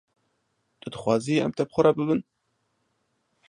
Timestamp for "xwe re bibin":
1.73-2.21